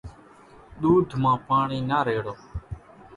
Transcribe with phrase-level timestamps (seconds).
[0.81, 2.33] ۮوڌ مان پاڻِي نا ريڙو۔